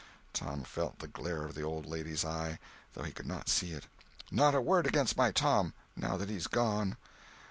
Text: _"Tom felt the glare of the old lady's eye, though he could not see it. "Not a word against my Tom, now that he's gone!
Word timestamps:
_"Tom 0.33 0.63
felt 0.63 0.97
the 0.97 1.07
glare 1.07 1.45
of 1.45 1.53
the 1.53 1.61
old 1.61 1.85
lady's 1.85 2.25
eye, 2.25 2.57
though 2.95 3.03
he 3.03 3.11
could 3.11 3.27
not 3.27 3.47
see 3.47 3.73
it. 3.73 3.85
"Not 4.31 4.55
a 4.55 4.59
word 4.59 4.87
against 4.87 5.15
my 5.15 5.31
Tom, 5.31 5.75
now 5.95 6.17
that 6.17 6.27
he's 6.31 6.47
gone! 6.47 6.97